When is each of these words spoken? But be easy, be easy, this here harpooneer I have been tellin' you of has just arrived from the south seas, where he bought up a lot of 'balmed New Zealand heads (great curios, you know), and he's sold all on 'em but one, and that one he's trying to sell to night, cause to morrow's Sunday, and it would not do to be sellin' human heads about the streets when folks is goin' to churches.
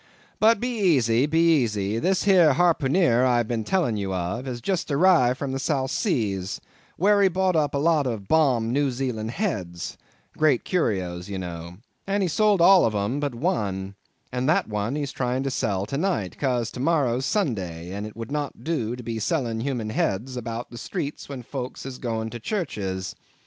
But 0.39 0.59
be 0.59 0.79
easy, 0.79 1.27
be 1.27 1.57
easy, 1.61 1.99
this 1.99 2.23
here 2.23 2.53
harpooneer 2.55 3.23
I 3.23 3.37
have 3.37 3.47
been 3.47 3.63
tellin' 3.63 3.97
you 3.97 4.15
of 4.15 4.47
has 4.47 4.59
just 4.59 4.89
arrived 4.89 5.37
from 5.37 5.51
the 5.51 5.59
south 5.59 5.91
seas, 5.91 6.59
where 6.97 7.21
he 7.21 7.27
bought 7.29 7.55
up 7.55 7.75
a 7.75 7.77
lot 7.77 8.07
of 8.07 8.27
'balmed 8.27 8.71
New 8.71 8.89
Zealand 8.89 9.29
heads 9.29 9.99
(great 10.35 10.63
curios, 10.65 11.29
you 11.29 11.37
know), 11.37 11.77
and 12.07 12.23
he's 12.23 12.33
sold 12.33 12.61
all 12.61 12.83
on 12.83 12.95
'em 13.13 13.19
but 13.19 13.35
one, 13.35 13.93
and 14.31 14.49
that 14.49 14.67
one 14.67 14.95
he's 14.95 15.11
trying 15.11 15.43
to 15.43 15.51
sell 15.51 15.85
to 15.85 15.99
night, 15.99 16.35
cause 16.39 16.71
to 16.71 16.79
morrow's 16.79 17.27
Sunday, 17.27 17.91
and 17.91 18.07
it 18.07 18.15
would 18.15 18.31
not 18.31 18.63
do 18.63 18.95
to 18.95 19.03
be 19.03 19.19
sellin' 19.19 19.59
human 19.59 19.91
heads 19.91 20.35
about 20.35 20.71
the 20.71 20.79
streets 20.79 21.29
when 21.29 21.43
folks 21.43 21.85
is 21.85 21.99
goin' 21.99 22.31
to 22.31 22.39
churches. 22.39 23.13